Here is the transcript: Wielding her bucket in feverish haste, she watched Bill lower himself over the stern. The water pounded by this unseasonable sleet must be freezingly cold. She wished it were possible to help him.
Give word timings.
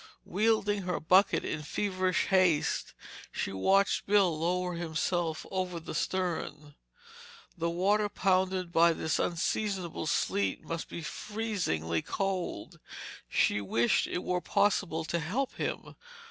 Wielding 0.25 0.81
her 0.81 0.99
bucket 0.99 1.45
in 1.45 1.61
feverish 1.61 2.25
haste, 2.25 2.95
she 3.31 3.51
watched 3.53 4.07
Bill 4.07 4.35
lower 4.35 4.73
himself 4.73 5.45
over 5.51 5.79
the 5.79 5.93
stern. 5.93 6.73
The 7.55 7.69
water 7.69 8.09
pounded 8.09 8.71
by 8.71 8.93
this 8.93 9.19
unseasonable 9.19 10.07
sleet 10.07 10.63
must 10.65 10.89
be 10.89 11.03
freezingly 11.03 12.01
cold. 12.01 12.79
She 13.29 13.61
wished 13.61 14.07
it 14.07 14.23
were 14.23 14.41
possible 14.41 15.05
to 15.05 15.19
help 15.19 15.53
him. 15.57 15.93